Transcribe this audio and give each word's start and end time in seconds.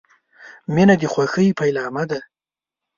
•مینه 0.73 0.95
د 1.01 1.03
خوښۍ 1.13 1.47
پیلامه 1.59 2.03
ده. 2.09 2.19